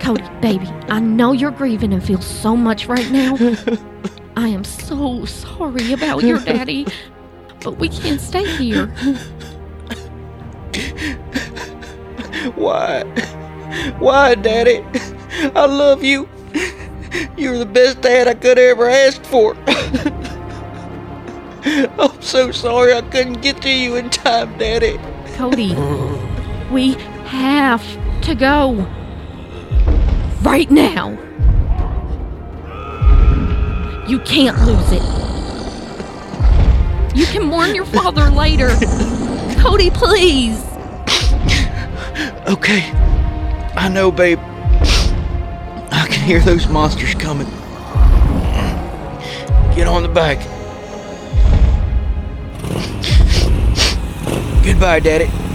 Cody, 0.00 0.22
baby, 0.40 0.66
I 0.88 1.00
know 1.00 1.32
you're 1.32 1.50
grieving 1.50 1.92
and 1.92 2.04
feel 2.04 2.20
so 2.20 2.56
much 2.56 2.86
right 2.86 3.10
now. 3.10 3.36
I 4.36 4.48
am 4.48 4.62
so 4.62 5.24
sorry 5.24 5.92
about 5.92 6.22
your 6.22 6.38
daddy, 6.38 6.86
but 7.62 7.78
we 7.78 7.88
can't 7.88 8.20
stay 8.20 8.46
here. 8.56 8.94
Why? 12.56 13.04
Why, 13.98 14.34
Daddy? 14.34 14.82
I 15.54 15.66
love 15.66 16.02
you. 16.02 16.28
You're 17.36 17.58
the 17.58 17.66
best 17.66 18.00
dad 18.00 18.28
I 18.28 18.34
could 18.34 18.58
ever 18.58 18.88
ask 18.88 19.22
for. 19.24 19.56
I'm 21.98 22.22
so 22.22 22.50
sorry 22.50 22.94
I 22.94 23.02
couldn't 23.02 23.42
get 23.42 23.60
to 23.62 23.70
you 23.70 23.96
in 23.96 24.08
time, 24.08 24.56
Daddy. 24.56 24.98
Cody, 25.34 25.74
we 26.70 26.94
have 27.24 27.82
to 28.22 28.34
go. 28.34 28.86
Right 30.42 30.70
now. 30.70 31.10
You 34.06 34.20
can't 34.20 34.56
lose 34.64 34.92
it. 34.92 35.02
You 37.16 37.26
can 37.26 37.46
mourn 37.46 37.74
your 37.74 37.86
father 37.86 38.30
later. 38.30 38.68
Cody, 39.60 39.90
please. 39.90 40.62
Okay. 42.48 42.90
I 43.76 43.88
know, 43.88 44.10
babe. 44.10 44.38
I 45.92 46.06
can 46.10 46.24
hear 46.24 46.40
those 46.40 46.66
monsters 46.66 47.14
coming. 47.14 47.46
Get 49.74 49.86
on 49.86 50.02
the 50.02 50.08
bike. 50.08 50.40
Goodbye, 54.64 55.00
Daddy. 55.00 55.45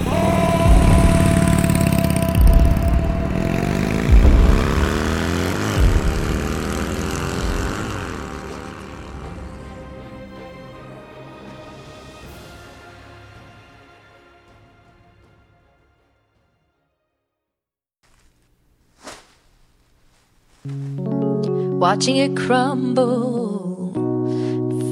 Watching 21.82 22.17
it 22.17 22.38
crumble, 22.38 23.91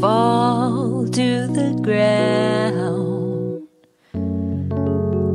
fall 0.02 1.06
to 1.06 1.46
the 1.46 1.80
ground. 1.84 3.68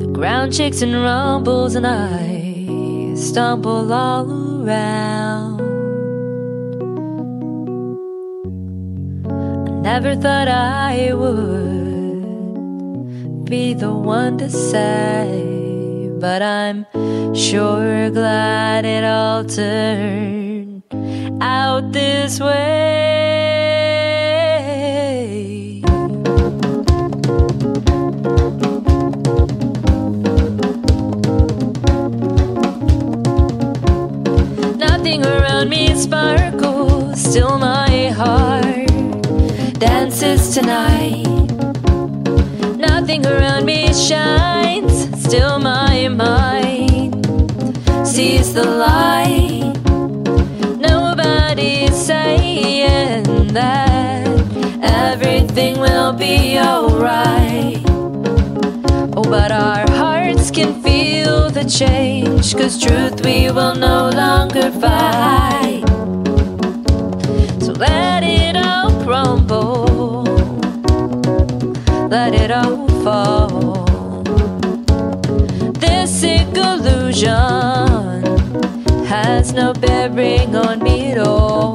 The 0.01 0.09
ground 0.13 0.53
shakes 0.53 0.83
and 0.83 0.95
rumbles, 0.95 1.77
and 1.77 1.87
I 1.87 3.15
stumble 3.15 3.93
all 3.93 4.29
around. 4.67 5.61
I 9.69 9.71
never 9.91 10.17
thought 10.17 10.49
I 10.49 11.15
would 11.15 12.25
be 13.45 13.75
the 13.75 13.93
one 13.93 14.39
to 14.39 14.51
say, 14.51 16.11
but 16.19 16.43
I'm 16.43 16.85
sure 17.33 18.11
glad 18.11 18.85
it 18.85 19.05
all 19.05 19.45
turned 19.45 20.44
out 21.45 21.93
this 21.93 22.41
way. 22.41 23.43
Nothing 34.79 35.27
around 35.27 35.69
me 35.69 35.95
sparkles, 35.95 37.21
still 37.21 37.59
my 37.59 38.09
heart 38.09 38.89
dances 39.79 40.55
tonight. 40.55 41.27
Nothing 42.79 43.27
around 43.27 43.67
me 43.67 43.93
shines, 43.93 44.97
still 45.23 45.59
my 45.59 46.09
mind 46.09 47.27
sees 48.07 48.55
the 48.55 48.65
light. 48.65 49.74
Nobody's 51.65 51.97
saying 51.97 53.25
that 53.55 54.29
everything 54.83 55.81
will 55.81 56.13
be 56.13 56.59
alright. 56.59 57.83
Oh, 59.17 59.25
but 59.25 59.51
our 59.51 59.91
hearts 59.93 60.51
can 60.51 60.83
feel 60.83 61.49
the 61.49 61.65
change, 61.65 62.55
cause 62.55 62.79
truth 62.79 63.25
we 63.25 63.51
will 63.51 63.75
no 63.75 64.11
longer 64.11 64.71
fight. 64.73 65.85
So 67.63 67.73
let 67.73 68.23
it 68.23 68.57
all 68.57 68.91
crumble, 69.03 70.25
let 72.11 72.35
it 72.35 72.51
all 72.51 72.87
fall. 73.03 73.85
This 75.81 76.23
illusion 76.25 78.04
has 79.15 79.53
no 79.53 79.73
bearing 79.73 80.57
on 80.57 80.83
me 80.83 81.13
at 81.13 81.19
all. 81.19 81.75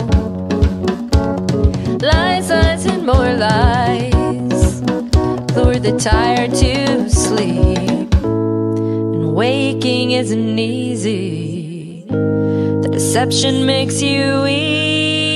Lies, 2.01 2.49
lies, 2.49 2.85
and 2.85 3.05
more 3.05 3.33
lies 3.33 4.81
lure 5.55 5.79
the 5.79 5.97
tired 5.97 6.53
to 6.53 7.09
sleep. 7.09 8.13
And 8.23 9.33
waking 9.33 10.11
isn't 10.11 10.59
easy, 10.59 12.03
the 12.07 12.89
deception 12.91 13.65
makes 13.65 14.01
you 14.01 14.41
weak. 14.43 15.28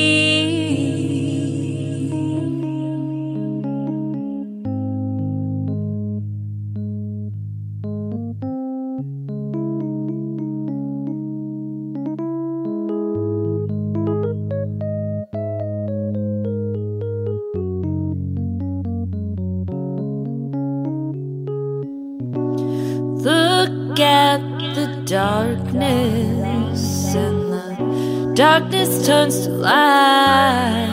Darkness 28.43 29.07
turns 29.07 29.45
to 29.45 29.51
light. 29.51 30.89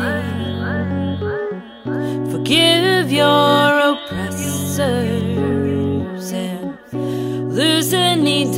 Forgive 2.31 3.11
your 3.11 3.67
oppressors 3.91 4.87
and 6.33 6.79
lose 7.53 7.91
the 7.91 8.15
need 8.15 8.55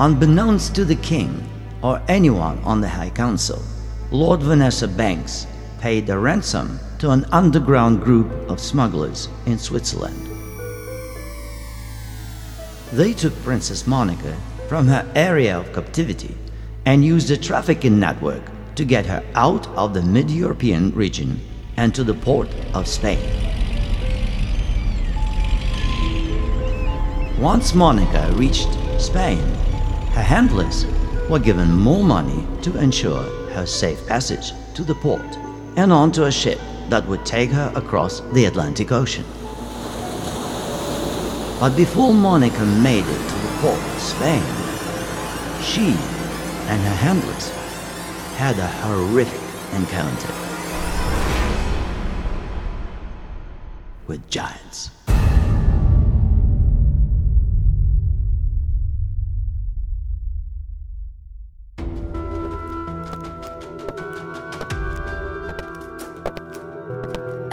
Unbeknownst 0.00 0.76
to 0.76 0.84
the 0.84 0.94
king 0.94 1.42
or 1.82 2.00
anyone 2.06 2.56
on 2.60 2.80
the 2.80 2.88
High 2.88 3.10
Council, 3.10 3.60
Lord 4.12 4.40
Vanessa 4.40 4.86
Banks 4.86 5.48
paid 5.80 6.08
a 6.08 6.16
ransom 6.16 6.78
to 7.00 7.10
an 7.10 7.24
underground 7.32 8.04
group 8.04 8.30
of 8.48 8.60
smugglers 8.60 9.28
in 9.46 9.58
Switzerland. 9.58 10.24
They 12.92 13.12
took 13.12 13.34
Princess 13.42 13.88
Monica 13.88 14.36
from 14.68 14.86
her 14.86 15.04
area 15.16 15.58
of 15.58 15.72
captivity 15.72 16.36
and 16.84 17.04
used 17.04 17.32
a 17.32 17.36
trafficking 17.36 17.98
network 17.98 18.42
to 18.76 18.84
get 18.84 19.04
her 19.06 19.24
out 19.34 19.66
of 19.70 19.94
the 19.94 20.02
mid 20.02 20.30
European 20.30 20.92
region 20.92 21.40
and 21.76 21.92
to 21.96 22.04
the 22.04 22.14
port 22.14 22.48
of 22.72 22.86
Spain. 22.86 23.18
Once 27.40 27.74
Monica 27.74 28.32
reached 28.36 28.68
Spain, 29.00 29.42
her 30.18 30.24
handlers 30.24 30.84
were 31.30 31.38
given 31.38 31.70
more 31.70 32.02
money 32.02 32.44
to 32.60 32.76
ensure 32.76 33.22
her 33.50 33.64
safe 33.64 34.04
passage 34.08 34.50
to 34.74 34.82
the 34.82 34.94
port 34.96 35.36
and 35.76 35.92
onto 35.92 36.24
a 36.24 36.32
ship 36.32 36.58
that 36.88 37.06
would 37.06 37.24
take 37.24 37.50
her 37.50 37.72
across 37.76 38.18
the 38.32 38.46
Atlantic 38.46 38.90
Ocean. 38.90 39.24
But 41.60 41.76
before 41.76 42.12
Monica 42.12 42.64
made 42.64 43.04
it 43.06 43.28
to 43.28 43.36
the 43.44 43.58
port 43.60 43.78
of 43.78 44.00
Spain, 44.00 44.42
she 45.62 45.90
and 46.66 46.82
her 46.82 46.98
handlers 47.06 47.50
had 48.34 48.58
a 48.58 48.66
horrific 48.82 49.40
encounter 49.72 50.34
with 54.08 54.28
giants. 54.28 54.90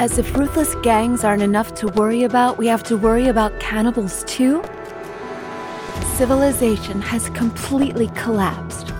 As 0.05 0.19
if 0.19 0.37
ruthless 0.37 0.75
gangs 0.83 1.23
aren't 1.23 1.41
enough 1.41 1.73
to 1.77 1.87
worry 1.87 2.21
about, 2.25 2.59
we 2.59 2.67
have 2.67 2.83
to 2.83 2.95
worry 2.95 3.27
about 3.27 3.59
cannibals 3.59 4.23
too? 4.25 4.63
Civilization 6.15 7.01
has 7.01 7.27
completely 7.31 8.09
collapsed. 8.09 8.93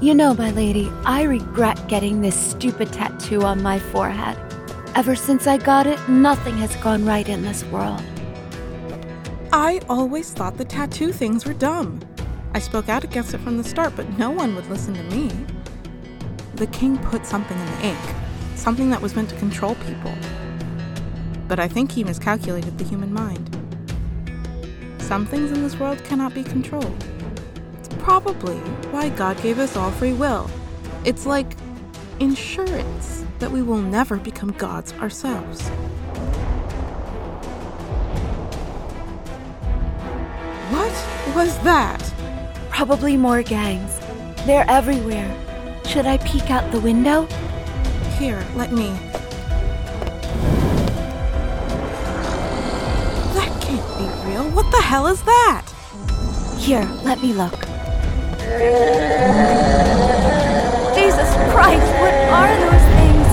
You 0.00 0.14
know, 0.14 0.32
my 0.32 0.52
lady, 0.52 0.90
I 1.04 1.24
regret 1.24 1.86
getting 1.86 2.22
this 2.22 2.34
stupid 2.34 2.90
tattoo 2.94 3.42
on 3.42 3.62
my 3.62 3.78
forehead. 3.78 4.38
Ever 4.94 5.16
since 5.16 5.46
I 5.46 5.58
got 5.58 5.86
it, 5.86 5.98
nothing 6.08 6.56
has 6.56 6.74
gone 6.76 7.04
right 7.04 7.28
in 7.28 7.42
this 7.42 7.64
world. 7.64 8.02
I 9.52 9.82
always 9.90 10.32
thought 10.32 10.56
the 10.56 10.64
tattoo 10.64 11.12
things 11.12 11.44
were 11.44 11.52
dumb. 11.52 12.00
I 12.54 12.58
spoke 12.58 12.88
out 12.88 13.04
against 13.04 13.34
it 13.34 13.42
from 13.42 13.58
the 13.58 13.64
start, 13.64 13.94
but 13.96 14.08
no 14.18 14.30
one 14.30 14.54
would 14.54 14.70
listen 14.70 14.94
to 14.94 15.02
me. 15.14 15.30
The 16.54 16.68
king 16.68 16.96
put 16.96 17.26
something 17.26 17.58
in 17.58 17.66
the 17.66 17.88
ink, 17.88 18.21
something 18.54 18.90
that 18.90 19.00
was 19.00 19.14
meant 19.14 19.30
to 19.30 19.36
control 19.36 19.74
people. 19.86 20.14
But 21.48 21.58
I 21.58 21.68
think 21.68 21.92
he 21.92 22.04
miscalculated 22.04 22.78
the 22.78 22.84
human 22.84 23.12
mind. 23.12 23.48
Some 24.98 25.26
things 25.26 25.52
in 25.52 25.62
this 25.62 25.78
world 25.78 26.02
cannot 26.04 26.32
be 26.32 26.42
controlled. 26.42 27.04
It's 27.78 27.88
probably 27.98 28.56
why 28.90 29.10
God 29.10 29.40
gave 29.42 29.58
us 29.58 29.76
all 29.76 29.90
free 29.90 30.12
will. 30.12 30.48
It's 31.04 31.26
like 31.26 31.56
insurance 32.20 33.24
that 33.38 33.50
we 33.50 33.60
will 33.60 33.82
never 33.82 34.16
become 34.16 34.52
gods 34.52 34.92
ourselves. 34.94 35.68
What 40.70 41.36
was 41.36 41.58
that? 41.64 42.00
Probably 42.70 43.16
more 43.16 43.42
gangs. 43.42 43.98
They're 44.46 44.64
everywhere. 44.68 45.30
Should 45.84 46.06
I 46.06 46.18
peek 46.18 46.50
out 46.50 46.70
the 46.72 46.80
window? 46.80 47.28
Here, 48.22 48.46
let 48.54 48.70
me. 48.70 48.90
That 53.34 53.50
can't 53.60 53.98
be 53.98 54.06
real. 54.30 54.48
What 54.54 54.70
the 54.70 54.80
hell 54.80 55.08
is 55.08 55.20
that? 55.22 55.66
Here, 56.56 56.84
let 57.02 57.20
me 57.20 57.32
look. 57.32 57.58
Jesus 60.94 61.30
Christ, 61.50 61.90
what 61.98 62.14
are 62.30 62.54
those 62.62 62.86
things? 62.94 63.26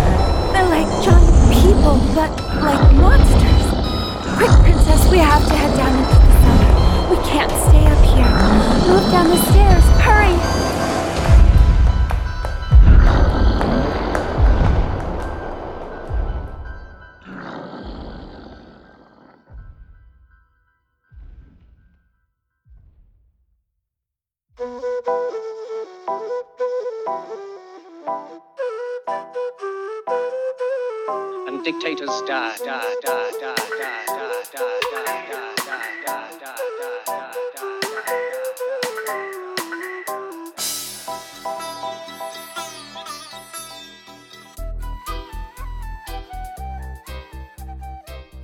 They're 0.57 0.65
like 0.73 0.89
giant 1.05 1.37
people, 1.53 2.01
but 2.17 2.33
like 2.57 2.81
monsters. 2.97 3.65
Quick, 4.37 4.49
Princess, 4.65 5.07
we 5.11 5.19
have 5.19 5.45
to 5.47 5.53
head 5.53 5.77
down 5.77 5.93
into 6.01 6.17
the 6.17 6.33
cellar. 6.41 7.13
We 7.13 7.17
can't 7.29 7.53
stay 7.69 7.85
up 7.85 8.03
here. 8.09 8.33
Move 8.89 9.05
down 9.11 9.29
the 9.29 9.37
stairs. 9.51 9.83
Hurry! 10.01 10.58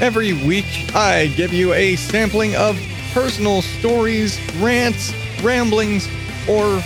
Every 0.00 0.32
week, 0.32 0.64
I 0.94 1.26
give 1.36 1.52
you 1.52 1.74
a 1.74 1.96
sampling 1.96 2.56
of 2.56 2.80
personal 3.12 3.60
stories, 3.60 4.40
rants, 4.56 5.12
ramblings, 5.42 6.08
or 6.48 6.82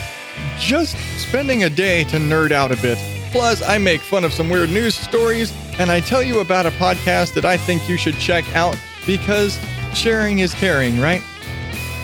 just 0.59 0.97
spending 1.19 1.65
a 1.65 1.71
day 1.71 2.03
to 2.05 2.17
nerd 2.17 2.51
out 2.51 2.73
a 2.73 2.77
bit. 2.83 2.99
Plus, 3.31 3.63
I 3.63 3.79
make 3.79 4.01
fun 4.01 4.25
of 4.25 4.33
some 4.33 4.49
weird 4.49 4.71
news 4.71 4.97
stories, 4.97 5.53
and 5.79 5.91
I 5.91 6.01
tell 6.01 6.23
you 6.23 6.41
about 6.41 6.67
a 6.67 6.71
podcast 6.73 7.35
that 7.35 7.45
I 7.45 7.57
think 7.57 7.89
you 7.89 7.97
should 7.97 8.19
check 8.19 8.45
out 8.57 8.77
because 9.07 9.61
sharing 9.95 10.41
is 10.41 10.55
caring, 10.55 10.99
right? 11.01 11.23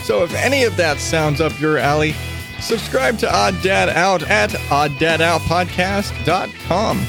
So 0.05 0.23
if 0.23 0.33
any 0.35 0.63
of 0.65 0.77
that 0.77 0.99
sounds 0.99 1.41
up 1.41 1.59
your 1.59 1.79
alley, 1.79 2.13
subscribe 2.59 3.17
to 3.17 3.35
Odd 3.35 3.59
Dad 3.63 3.89
Out 3.89 4.21
at 4.29 4.51
oddadoutpodcast.com. 4.51 7.05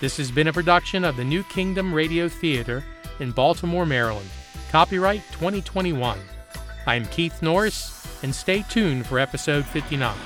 This 0.00 0.16
has 0.16 0.30
been 0.30 0.48
a 0.48 0.52
production 0.52 1.04
of 1.04 1.16
the 1.16 1.24
New 1.24 1.44
Kingdom 1.44 1.92
Radio 1.92 2.26
Theater 2.26 2.82
in 3.20 3.32
Baltimore, 3.32 3.84
Maryland. 3.84 4.30
Copyright 4.70 5.22
2021. 5.32 6.18
I 6.86 6.94
am 6.94 7.04
Keith 7.06 7.42
Norris, 7.42 8.06
and 8.22 8.34
stay 8.34 8.64
tuned 8.70 9.06
for 9.06 9.18
episode 9.18 9.66
59. 9.66 10.16